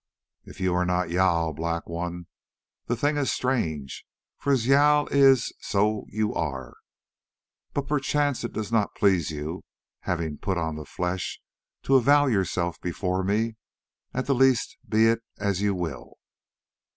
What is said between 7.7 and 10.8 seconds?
But perchance it does not please you, having put on